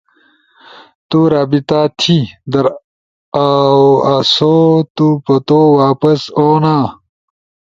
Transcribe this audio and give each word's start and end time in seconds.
تو 1.09 1.19
رابطہ 1.33 1.79
تھی 1.99 2.17
در 2.51 2.65
اؤ 3.43 4.17
سو 4.33 4.53
تو 4.95 5.07
پتو 5.25 5.59
واپس 5.79 6.21
اونا! 6.37 6.75